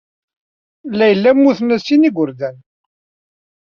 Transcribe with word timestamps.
Layla 0.97 1.31
mmuten-as 1.35 1.81
sin 1.85 2.01
n 2.01 2.05
yigerdan. 2.07 2.55